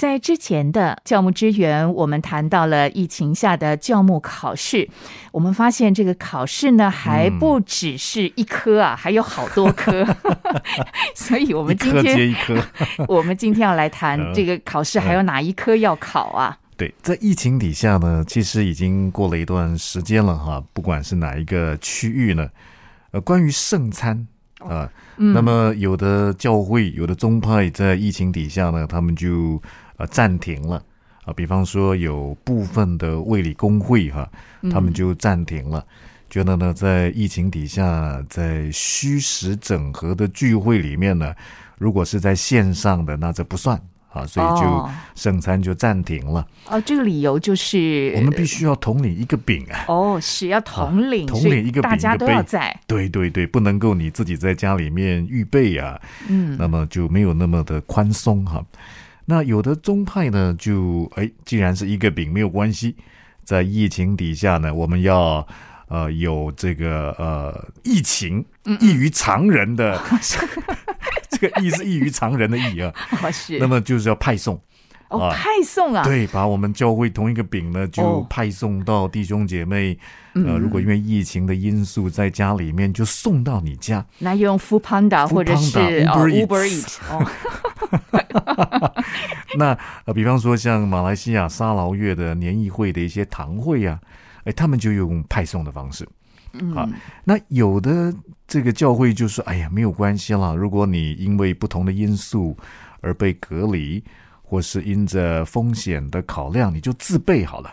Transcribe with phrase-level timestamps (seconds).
[0.00, 4.88] 在之前的教牧支援，我们谈到了疫情下的教牧考试。
[5.30, 10.02] 我们发现这个考试呢，还不只是一科啊，还有好多科。
[11.14, 12.58] 所以，我们今天接一科，
[13.08, 16.56] 我们今天要来谈这个考试，还有哪一科要考啊？
[16.78, 20.64] 对，在疫情底下呢，其实已经过了一段时间了哈。
[20.72, 22.48] 不管是哪一个区域呢，
[23.10, 24.26] 呃，关于圣餐
[24.60, 29.60] 啊，那么有的教会、有的宗派在疫情底下呢，他们就。
[30.00, 30.82] 啊，暂停了
[31.26, 31.32] 啊！
[31.34, 34.26] 比方说，有部分的卫理工会哈，
[34.72, 35.84] 他们就暂停了，
[36.30, 41.34] 觉得呢，在疫情底下，在虚实整合的聚会里面呢，
[41.76, 43.78] 如果是在线上的，那这不算
[44.10, 46.48] 啊，所以就圣餐就暂停了。
[46.70, 49.84] 哦，这个理由就是我们必须要统领一个饼啊！
[49.88, 52.74] 哦，是要统领，统领一个饼，大家都要在。
[52.86, 58.64] 对对对，不能够你自己在家里面预备啊，嗯，那么就没有那么的宽松哈。
[59.30, 62.96] 那有的宗派呢，就哎，既然是一个饼，没有关系。
[63.44, 65.46] 在疫情底下呢，我们要
[65.86, 68.44] 呃有这个呃疫情
[68.80, 70.00] 异于常人的
[71.30, 72.92] 这个异是异于常人的异啊。
[73.30, 73.56] 是。
[73.60, 74.60] 那么就是要派送。
[75.10, 76.04] 哦，派送啊！
[76.04, 79.96] 对，把我们教会同一个饼呢，就派送到弟兄姐妹。
[80.34, 84.04] 呃，如果因为疫情的因素，在家里面就送到你家。
[84.18, 86.98] 那用 Food Panda 或者是 Uber Eat。
[89.58, 94.00] 那呃，比方说像马来西亚沙劳越的年议会的一些堂会啊，
[94.44, 96.08] 哎，他们就用派送的方式。
[96.74, 96.88] 啊，
[97.24, 98.14] 那有的
[98.46, 102.56] 这个教会就说：“哎呀，没有关系啦，如果你因为不同的因素
[103.00, 104.02] 而被隔离。”
[104.42, 107.72] 或是因着风险的考量，你就自备好了，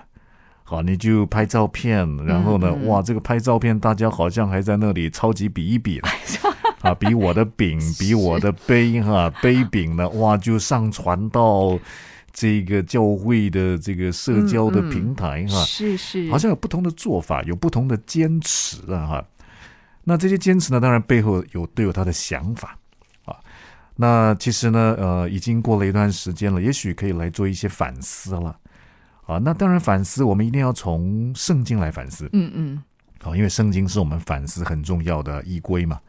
[0.63, 6.09] 好，你就拍照片，然后呢，哇，这个拍照片，大家好像还在那里超级比一比了，
[6.87, 11.77] 啊，比我的饼， 比我的杯，哈，杯饼呢，哇，就上传到
[12.31, 19.25] 这个教会的这个社交的平台，哈，是是，好像有不同的做法，有不同的坚持啊，哈，
[20.03, 22.77] 那这些坚持呢，当然背后有都有他的想法
[23.25, 23.35] 啊。
[23.95, 28.55] 那其实呢，呃，已经过了一段时间了，也许可以来做一些反思了，
[29.25, 32.83] 啊，那当然反思，我们一定要从圣经来反思，嗯嗯，
[33.19, 35.99] 好，因为圣经是我们反思很重要的依规嘛。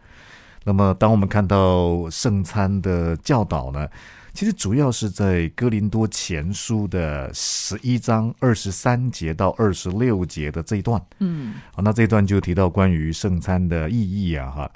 [0.69, 3.89] 那么，当我们看到圣餐的教导呢，
[4.35, 14.71] 其实主要是在哥林多前书的十一章二十三节到二十六节的这一段，嗯，好，那这一段就提到关于圣餐的意义啊，哈。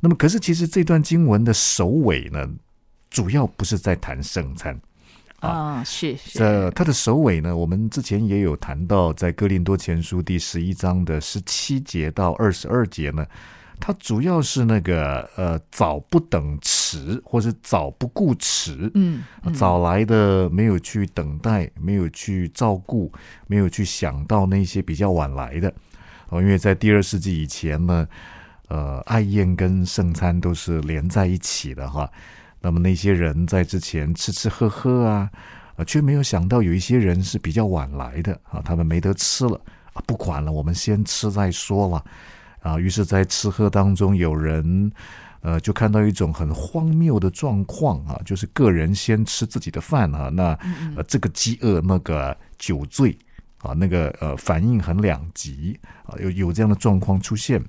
[0.00, 2.48] 那么，可是其实这段经文的首尾呢，
[3.10, 4.80] 主要不是在谈圣餐
[5.40, 6.38] 啊，是是。
[6.74, 13.26] 它的首尾呢，我们之前也有谈到，在哥林多前书第十一章的十七节到二十二节呢，
[13.80, 19.22] 它主要是那个呃早不等迟，或是早不顾迟，嗯，
[19.54, 23.12] 早来的没有去等待，没有去照顾，
[23.46, 25.72] 没有去想到那些比较晚来的
[26.28, 28.06] 哦，因为在第二世纪以前呢。
[28.70, 32.06] 呃，爱宴跟圣餐都是连在一起的哈。
[32.60, 35.30] 那么那些人在之前吃吃喝喝啊，
[35.76, 39.58] 呃，却没有想到有一些人是比较晚来的啊，他们没得吃了
[39.94, 42.04] 啊，不管了，我们先吃再说了
[42.60, 42.78] 啊。
[42.78, 44.90] 于是，在吃喝当中，有人
[45.40, 50.58] 呃，就看到一种很荒谬的状况啊，就是个人先吃自己的饭啊，那
[50.96, 53.16] 呃，这个饥饿，那个酒醉
[53.58, 57.62] 啊，那个呃，反应很两极啊，有有这样的状况出现。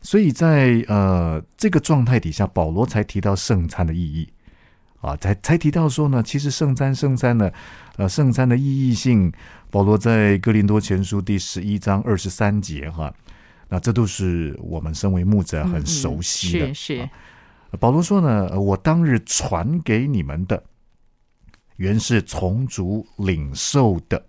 [0.00, 4.28] 所以在呃这个状态底下，保罗才提到圣餐的意义
[5.00, 7.50] 啊，才才提到说呢，其实圣餐圣餐呢，
[7.96, 9.32] 呃圣餐的意义性，
[9.70, 13.12] 保罗在哥林多前书第十一章二十三节哈，
[13.72, 16.74] 那这都是我们身为牧者很熟悉的。
[16.74, 17.10] 是是，
[17.80, 20.62] 保罗说呢，我当日传给你们的，
[21.76, 24.22] 原是从主领受的，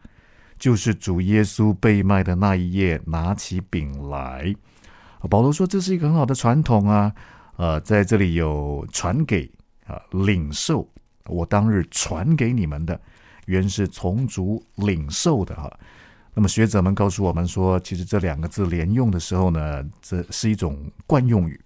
[0.58, 4.56] 就是主耶稣被卖的那一夜，拿起饼来。
[5.30, 7.14] 保罗说：“这是一个很好的传统啊，
[7.58, 9.52] 呃，在这里有传给
[9.86, 10.90] 啊领受，
[11.26, 12.98] 我当日传给你们的，
[13.48, 15.70] 原是从主领受的哈。
[16.34, 21.60] 那么学者们告诉我们说，其实这两个字连用的时候呢，这是一种惯用语，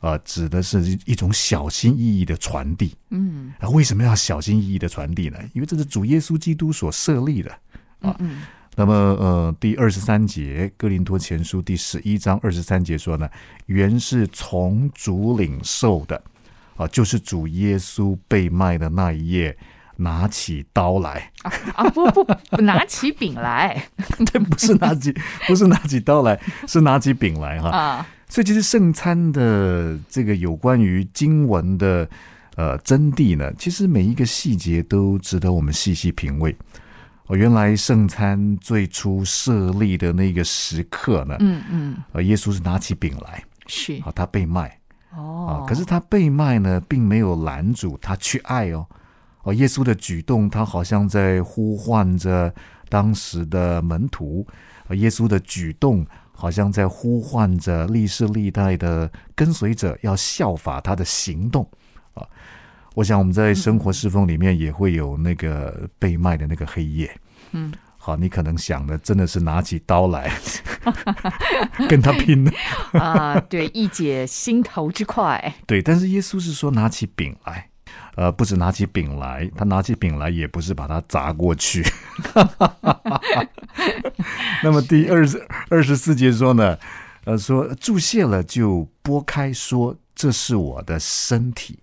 [0.00, 2.94] 啊，指的是一种小心翼翼的传递。
[3.10, 5.38] 嗯，啊，为什么要小心翼翼的传递呢？
[5.54, 7.50] 因为这是主耶稣基督所设立的
[8.00, 8.16] 啊。”
[8.78, 13.26] 那么，呃，第二十三节《哥林多前书》第十一章二十三节说呢，
[13.64, 16.22] 原是从主领受的，
[16.76, 19.56] 啊，就是主耶稣被卖的那一夜，
[19.96, 21.30] 拿起刀来，
[21.74, 23.82] 啊不不不，拿起饼来。
[24.32, 25.14] 对，不是拿起，
[25.46, 26.38] 不是拿起刀来，
[26.68, 27.70] 是拿起饼来哈。
[27.70, 32.08] 啊，所以其实圣餐的这个有关于经文的
[32.56, 36.54] 呃真谛呢，其实每一个细节都值得我们细细品味。
[37.26, 43.94] 哦，原来圣餐最初设立的那个时刻呢，嗯嗯，呃，耶稣是拿起饼来，是。
[44.04, 44.68] 啊，他被卖。
[45.10, 48.86] 啊哦，，可是他被卖呢，并没有拦阻他去爱哦。
[49.46, 52.52] 哦，耶稣的举动，他好像在呼唤着
[52.88, 54.44] 当时的门徒；
[54.88, 61.64] 呃耶稣的举动，好像在呼唤着历世历代的跟随者，要效法他的行动
[62.14, 62.26] 啊。
[62.96, 67.08] 我想我们在生活侍奉里面也会有那个被卖的那个黑夜。
[67.52, 70.28] 嗯，好，你可能想的真的是拿起刀来
[71.88, 72.50] 跟他拼了。
[72.98, 77.68] 啊，对，一解心头之快，对，但是耶稣是说拿起饼来，
[78.16, 81.84] 呃，不止拿起饼来，他拿起饼来也不是把它砸过去。
[84.64, 86.76] 那么第二十二十四节说呢，
[87.24, 91.78] 呃，说注谢了就拨开，说这是我的身体，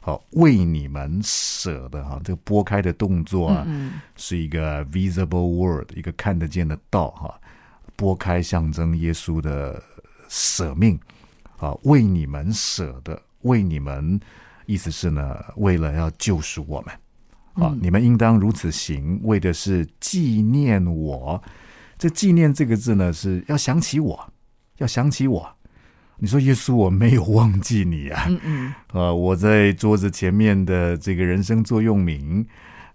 [0.00, 2.20] 好为你们舍的哈。
[2.24, 7.40] 这个拨开的动作啊，嗯是一个 visible word，一个看得见的道哈。
[7.94, 9.80] 拨开象征耶稣的
[10.28, 10.98] 舍命
[11.58, 14.20] 啊，为你们舍的，为你们，
[14.68, 16.94] 意思是呢，为了要救赎我们
[17.54, 21.42] 啊，你们应当如此行，为的是纪念我。
[21.96, 24.32] 这纪念这个字呢，是要想起我，
[24.76, 25.56] 要想起我。
[26.18, 32.46] 你说耶稣，我没有忘记你啊，嗯嗯，呃，我在桌子前面的这个人生座右铭，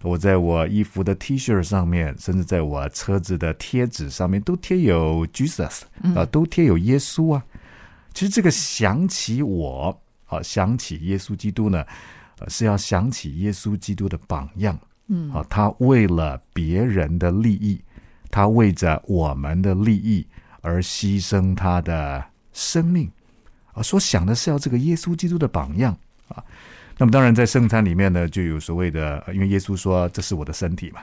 [0.02, 5.80] 我在我衣服的 T 恤上面，甚至在我车子的贴纸上面都贴有 Jesus
[6.14, 7.44] 啊、都贴有耶稣啊。
[8.12, 11.84] 其实这个想起我啊，想起耶稣基督呢，
[12.38, 14.78] 呃，是要想起耶稣基督的榜样。
[15.08, 17.78] 嗯啊，他为了别人的利益，
[18.30, 20.26] 他为着我们的利益
[20.62, 22.24] 而牺牲他的
[22.54, 23.10] 生命
[23.74, 25.94] 啊，所想的是要这个耶稣基督的榜样
[26.28, 26.42] 啊。
[26.96, 31.02] 那么当然，在圣餐里面呢，就有所谓的，呃因为耶稣说这是我的身体嘛。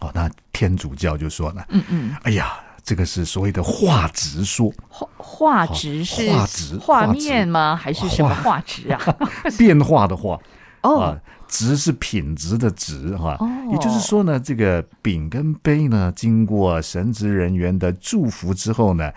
[0.00, 7.76] 哦，那天主教就说呢，嗯嗯，哎呀，这个是所谓的画质说，画画质是画质画面吗？
[7.76, 8.98] 还是什么画画质啊？
[9.58, 10.40] 变化的话
[10.80, 19.12] 哦啊，质是品质的质哈、哦也就是说呢，这个饼跟杯呢，经过神职人员的祝福之后呢，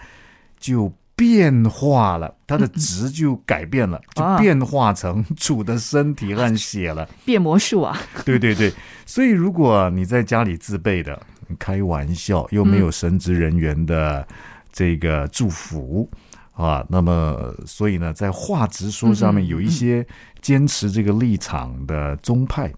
[0.59, 7.07] 就变化了，它的值就改变了， 就啊变化成主的身体和血了。
[7.23, 7.97] 变魔术啊？
[8.25, 8.73] 对对对，
[9.05, 11.17] 所以如果你在家里自备的，
[11.57, 14.27] 开玩笑又没有神职人员的
[14.71, 16.09] 这个祝福。
[16.53, 20.05] 啊，那么所以呢，在话直说上面有一些
[20.41, 22.71] 坚持这个立场的宗派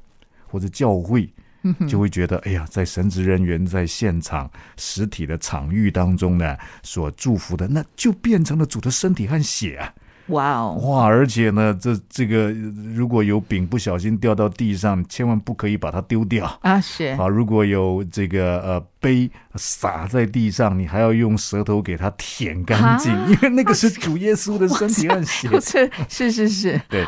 [0.46, 1.28] 或者教会，
[1.64, 9.94] 嗯就会觉得，哎呀，在神职人员在现场实体的场域当中呢，所祝福的，那就变成了主的身体和血啊！
[10.28, 12.50] 哇哦，哇，而且呢，这这个
[12.96, 16.46] 如果有饼不小心掉到地上，千万不可以把它丢掉。
[16.62, 25.50] 啊是啊，如果有这个呃杯洒在地上，你还要用舌头给它舔干净，啊因为那个是主耶稣的身体和血。
[25.60, 27.06] 是是是是，对，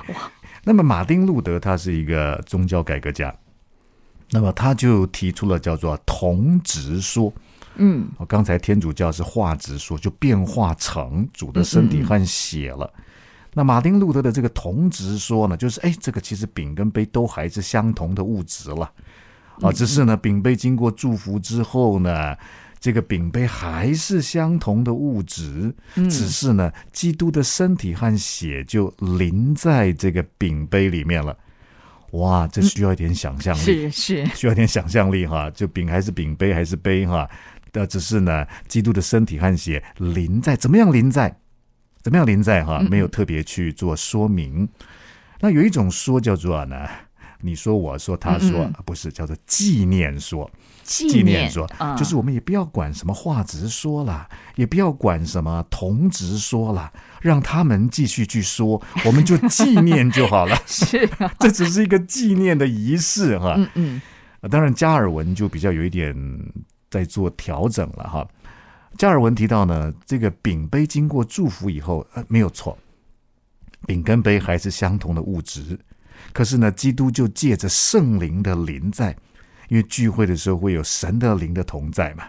[0.66, 3.34] 那么马丁路德他是一个宗教改革家，
[4.32, 7.32] 那么他就提出了叫做同质说。
[7.78, 12.90] 嗯我，刚才天主教是化质说，就变化成主的身体和血了。
[13.58, 18.92] 那马丁路德的这个同质说呢，就是哎，这个其实饼跟杯都还是相同的物质了，
[19.62, 22.36] 啊，只是呢，饼杯经过祝福之后呢，
[22.82, 31.36] 这个饼杯还是相同的物质，只是呢，基督的身体和血就淋在这个饼杯里面了。
[32.12, 33.60] 哇，这需要一点想象力。
[33.60, 37.30] 是是， 需要一点想象力哈，就饼还是饼，杯还是杯哈，
[37.72, 41.36] 呃，只是呢，基督的身体和血淋在怎么样淋在，
[42.06, 44.70] 怎么样林在哈，没有特别去做说明。
[45.40, 46.88] 那有一种说叫做呢，
[47.42, 50.48] 你说我说他说，不是叫做纪念说，
[50.84, 60.56] 纪纪念说，啊就是我们也不要管什么话直说了，也不要管什么同直说了，让他们继续去说，我们就纪念就好了。
[60.68, 63.56] 是啊， 这只是一个纪念的仪式哈。
[63.58, 64.02] 嗯嗯
[64.42, 66.16] 呃当然，加尔文就比较有一点
[66.92, 68.28] 在做调整了哈。
[68.98, 72.78] 加尔文提到呢，这个饼杯经过祝福以后，呃，没有错，
[73.86, 75.78] 饼跟杯还是相同的物质，
[76.32, 79.16] 可是呢，基督就借着圣灵的临在，
[79.68, 82.24] 因为聚会的时候会有神的灵的同在嘛，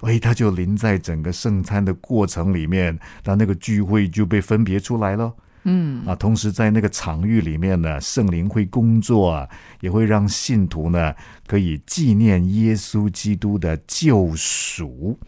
[0.00, 5.32] 所以他就临在整个圣餐的过程里面，那那个聚会就被分别出来了。
[5.64, 9.48] 嗯啊，同时在那个场域里面呢，圣灵会工作啊，
[9.80, 11.14] 也会让信徒呢
[11.46, 15.18] 可以纪念耶稣基督的救赎。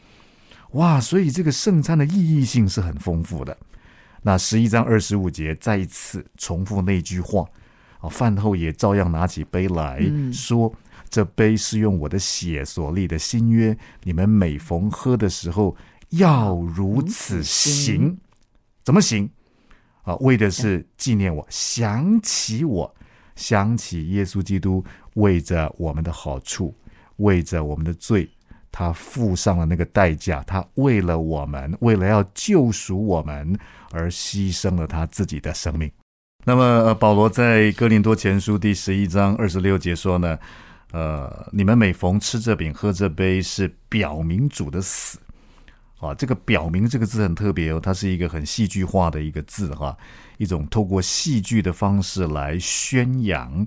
[0.75, 3.57] 哇，所以这个圣餐的意义性是很丰富的。
[4.23, 7.45] 那十一章二十五节再一次重复那句话
[7.99, 10.73] 啊，饭后也照样拿起杯来嗯说
[11.09, 15.77] ：“这杯是用我的血所立的新约，你们每逢喝的时候
[16.11, 18.19] 要如此行。
[18.83, 19.31] 怎么行？
[20.03, 22.95] 啊，为的是纪念我，想起我，
[23.37, 26.75] 想起耶稣基督为着我们的好处，
[27.17, 28.29] 为着我们的罪，
[28.77, 33.57] 他付上了那个代价，他为了我们，为了要救赎我们
[33.93, 35.89] 而牺牲了他自己的生命。
[36.45, 40.37] 那么，保罗在哥林多前书第十一章二十六节说呢，
[40.91, 45.21] 呃，你们每逢吃这饼喝这杯，是表明主的死。
[46.01, 49.97] 啊，这个“表明”这个字很特别哦，它是一个很戏剧化的一个字哈，
[50.37, 53.67] 一种透过戏剧的方式来宣扬。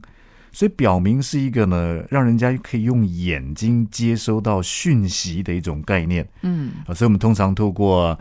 [0.51, 6.27] 所以，表明是一个呢，让人家可以用眼睛接收到讯息的一种概念。
[6.41, 8.17] 嗯啊，所以我们通常透过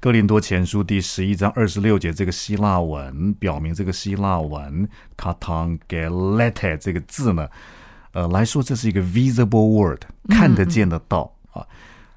[0.00, 7.48] 哥林多前书第十一章二十六节这个希腊文，表明这个希腊文 “katan gelete” 这个字呢，
[8.12, 11.64] 呃，来说这是一个 visible word，看得见得到啊。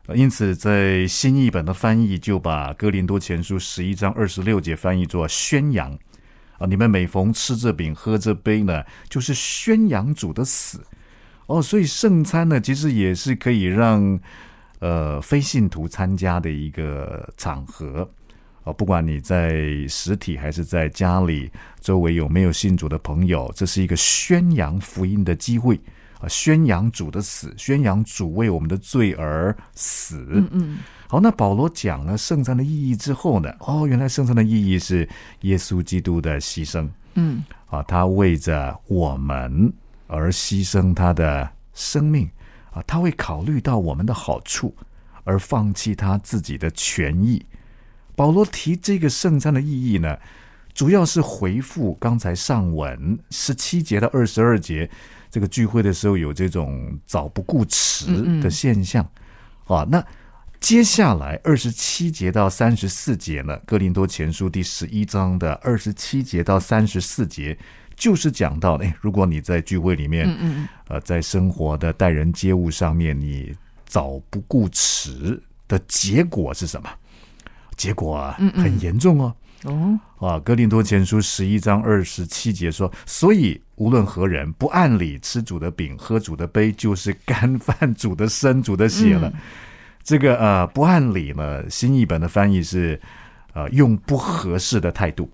[0.07, 5.97] 呃因此，在新译本的翻译就把哥林多前书十一章二十六节翻译作宣扬
[6.57, 10.81] 啊，你们每逢吃这饼喝这杯呢，就是宣扬主的死。
[11.47, 14.19] 哦，所以圣餐呢，其实也是可以让
[14.79, 18.09] 呃非信徒参加的一个场合。
[18.63, 25.79] 啊，不管你在实体还是在家里，周围有没有信主的朋友，这是一个宣扬福音的机会
[26.19, 26.27] 啊！
[26.27, 30.25] 宣扬主的死，宣扬主为我们的罪而死。
[30.31, 33.53] 嗯嗯好，那保罗讲了圣餐的意义之后呢？
[33.59, 35.07] 哦，原来圣餐的意义是
[35.41, 39.71] 耶稣基督的牺牲嗯啊，他为着我们
[40.07, 42.29] 而牺牲他的生命
[42.71, 44.75] 啊，他会考虑到我们的好处
[45.23, 47.45] 而放弃他自己的权益。
[48.15, 50.17] 保罗提这个圣餐的意义呢，
[50.73, 54.89] 主要是回复刚才上文十七节到二十二节，
[55.29, 59.07] 这个聚会的时候有这种早不顾迟的现象
[59.65, 59.85] 啊。
[59.89, 60.03] 那
[60.65, 67.55] 接下来二十七节到三十四节呢，哥林多前书第十一章的二十七节到三十四节，
[67.95, 73.55] 就是讲到，哎，如果你在聚会里面，嗯嗯呃，在生活的待人接物上面，你
[73.85, 76.89] 早不顾迟的结果是什么？
[77.77, 79.35] 结果啊，很严重哦。
[79.65, 89.31] 哦啊，哥林多前书十一章二十七节说：“所以无论何人不按理吃主的饼、喝主的杯，就是干饭主的身、主的血了。
[90.05, 93.01] 这个呃，不按理呢，新译本的翻译是
[93.53, 95.29] 呃用不合适的态度。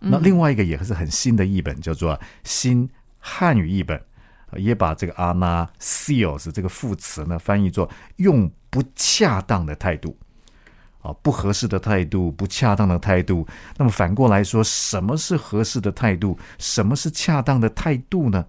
[0.00, 3.98] 那另外一个也是很新的译本，叫做新汉语译本，
[4.50, 10.18] 呃也把这个 “ana seals” 这个副词呢翻译作用不恰当的态度。
[11.00, 13.46] 啊，不合适的态度，不恰当的态度。
[13.76, 16.36] 那么反过来说，什么是合适的态度？
[16.58, 18.44] 什么是恰当的态度呢？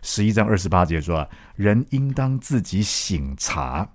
[0.00, 3.88] 十一章二十八节说啊，人应当自己醒察。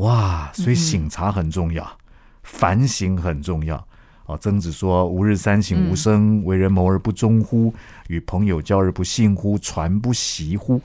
[0.00, 1.98] 哇，所以醒察很重要，
[2.42, 3.86] 反省很重要。
[4.24, 7.74] 哦，曾子说：“吾日三省吾身，为人谋而不忠乎？
[8.08, 9.58] 与朋友交而不信乎？
[9.58, 10.80] 传不习乎？”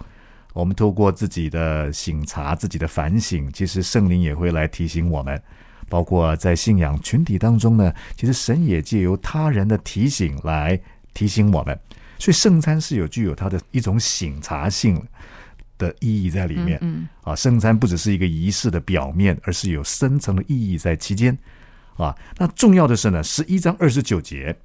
[0.51, 5.41] 我们透过自己的醒察、自己的反省，其实圣灵也会来提醒我们。
[5.88, 10.77] 包括在信仰群体当中呢，其实神也借由他人的提醒来
[11.13, 11.79] 提醒我们，
[12.17, 15.01] 所以圣餐是有具有它的一种醒察性
[15.77, 16.77] 的意义在里面。
[16.82, 21.38] 嗯啊，圣餐不只是一个仪式的表面，而是有深层的意义在其间。
[21.98, 24.58] 啊，那重要的是呢，十一章二十九节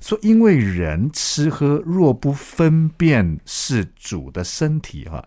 [0.00, 5.24] 说，因为人吃喝若不分辨是主的身体，哈、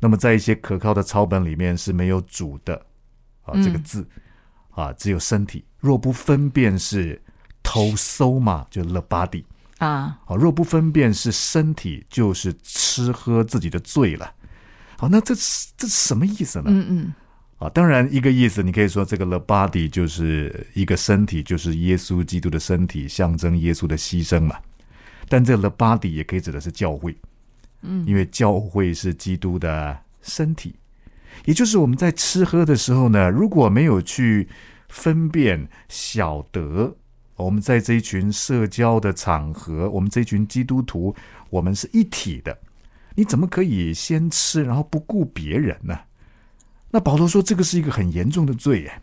[0.00, 2.74] 那么在一些可靠的抄本里面是没有主的
[3.42, 4.06] 啊这个字。
[4.70, 5.64] 啊，只有身体。
[5.78, 7.22] 若不分辨是
[7.62, 9.44] 头搜嘛，就 the body
[9.78, 10.34] 啊啊。
[10.34, 14.32] 若不分辨是身体，就是吃喝自己的罪了。
[14.96, 16.66] 好，那这是这是什么意思呢？
[16.68, 17.14] 嗯嗯
[17.58, 24.56] 啊，当然一个意思，你可以说这个 the body 就是一个身体，就是耶稣基督的身体，象征耶稣的牺牲嘛。
[25.28, 27.16] 但这个 the body 也可以指的是教会，
[27.82, 30.74] 嗯，因为教会是基督的身体。
[31.44, 34.48] 也就是我们在吃喝的时候呢，如果没有去
[34.88, 36.94] 分辨、晓得，
[37.36, 41.14] 我们在这一群社交的场合，我们这一群基督徒，
[41.50, 42.56] 我们是一体的，
[43.14, 45.98] 你怎么可以先吃，然后不顾别人呢？
[46.90, 49.02] 那保罗说，这个是一个很严重的罪耶。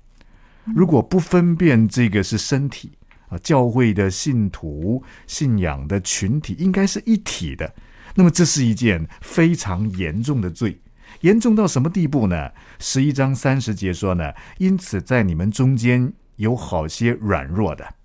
[0.75, 2.91] 如果不分辨这个是身体
[3.29, 7.73] 啊，教会的信徒信仰的群体应该是一体的。
[8.13, 10.79] 那么这是一件非常严重的罪，
[11.21, 12.51] 严重到什么地步呢？
[12.79, 17.95] 十一章三十节说呢，因此在你们中间有好些软弱的，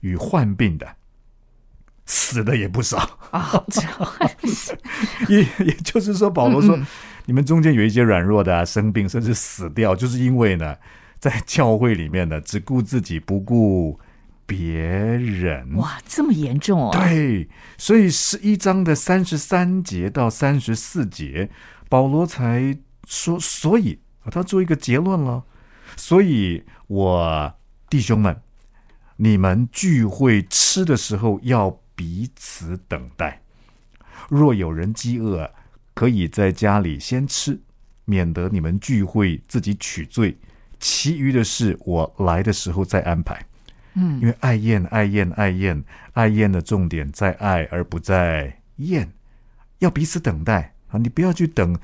[0.00, 0.96] 与患病的，
[2.10, 2.98] 死的也不少
[3.30, 3.64] 啊。
[5.30, 6.76] 也也就是说，保罗说，
[7.26, 10.76] 你们中间有一些软弱的啊，生病甚至死掉，就是因为呢，
[11.20, 14.00] 在教会里面呢，只顾自己不顾。
[14.50, 16.90] 别人哇，这么严重哦！
[16.92, 17.48] 对，
[17.78, 21.48] 所以十一章的三十三节到三十四节，
[21.88, 22.76] 保罗才
[23.06, 25.44] 说，所以他做一个结论了。
[25.94, 27.54] 所以，我
[27.88, 28.42] 弟兄们，
[29.18, 33.42] 你们聚会吃的时候要彼此等待。
[34.30, 35.52] 若有人饥饿，
[35.92, 37.60] 可以在家里先吃，
[38.06, 40.34] 免得你们聚会自己取罪。
[40.78, 43.44] 其余的事，我来的时候再安排。
[43.92, 49.12] 嗯，因为爱宴，爱宴，爱宴，爱宴的重点在爱，而不在宴，
[49.80, 50.96] 要彼此等待啊！
[50.96, 51.78] 你不要去等，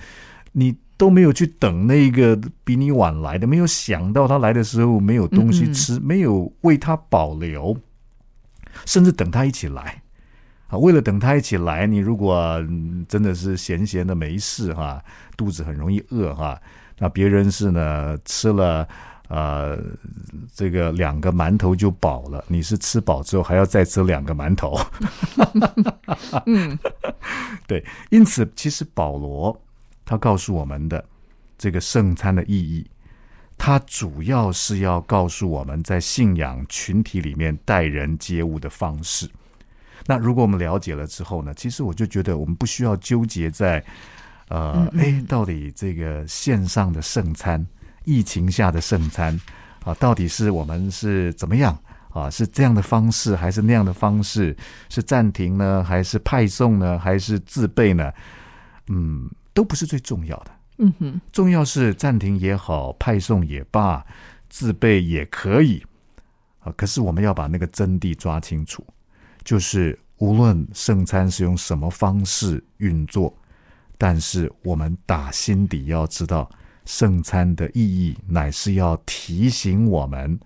[0.53, 7.79] 你都没有去等那个比你晚来的，没有想到他来的时候没有东西吃，没有为他保留，
[8.87, 10.03] 甚至等他一起来
[10.69, 10.79] 啊！
[10.79, 12.65] 为了等他一起来，你如果
[13.09, 15.03] 真的是闲闲的没事哈，
[15.37, 16.61] 肚子很容易饿哈，
[16.99, 18.87] 那别人是呢吃了。
[19.29, 19.77] 呃，
[20.55, 22.45] 这个两个馒头就饱了。
[22.47, 24.79] 你是吃饱之后还要再吃两个馒头。
[26.47, 26.79] 嗯，
[27.67, 27.85] 对。
[28.11, 29.61] 因此，其实保罗
[30.05, 31.05] 他告诉我们的
[31.59, 32.87] 这个圣餐的意义，
[33.59, 39.29] 他主要是要告诉我们在信仰群体里面待人接物的方式。
[40.07, 43.85] 那如果我们了解了之后呢，其实我就觉得我们不需要纠结在
[44.49, 47.67] 呃，哎，到底这个线上的圣餐。
[48.09, 49.37] 疫情下的圣餐
[49.85, 51.77] 啊，到底是我们是怎么样
[52.11, 52.31] 啊？
[52.31, 54.57] 是这样的方式，还是那样的方式？
[54.89, 58.13] 是暂停呢，还是派送呢，还是自备呢？
[58.87, 60.51] 嗯，都不是最重要的。
[60.79, 64.07] 嗯哼，重要是暂停也好，派送也罢，
[64.49, 65.85] 自备也可以
[66.61, 66.73] 啊。
[66.77, 68.87] 可是我们要把那个真谛抓清楚，
[69.47, 73.33] 就是无论圣餐是用什么方式运作，
[73.97, 76.51] 但是我们打心底要知道。
[76.85, 80.39] 圣餐的意义乃是要提醒我们，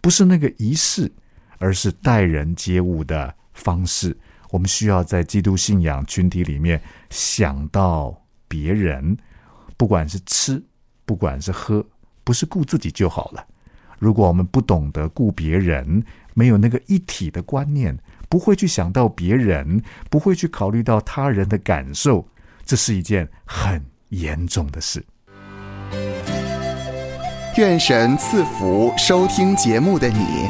[0.00, 1.10] 不是那个仪式，
[1.58, 4.16] 而是待人接物的方式。
[4.50, 8.16] 我们需要在基督信仰群体里面想到
[8.46, 9.16] 别人，
[9.76, 10.62] 不管是吃，
[11.04, 11.84] 不管是喝，
[12.22, 13.44] 不是顾自己就好了。
[13.98, 16.00] 如果我们不懂得顾别人，
[16.32, 22.26] 没有那个一体的观念，不会去想到别人，不会去考虑到他人的感受，
[22.64, 25.04] 这是一件很严重的事。
[27.56, 30.48] 愿神赐福收听节目的你，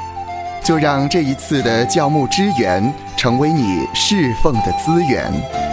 [0.63, 5.68] 就让这一次的教牧支援成为你侍奉的资源。